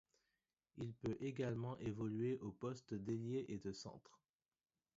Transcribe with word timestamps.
Il 0.77 0.93
peut 0.93 1.15
également 1.19 1.77
évoluer 1.77 2.39
aux 2.39 2.49
postes 2.49 2.95
d'ailier 2.95 3.45
et 3.49 3.59
de 3.59 3.71
centre. 3.71 4.19